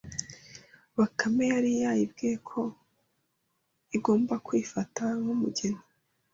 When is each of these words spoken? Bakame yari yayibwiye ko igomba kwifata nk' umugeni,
Bakame 0.97 1.43
yari 1.53 1.71
yayibwiye 1.81 2.35
ko 2.49 2.61
igomba 3.97 4.33
kwifata 4.45 5.01
nk' 5.19 5.31
umugeni, 5.35 5.81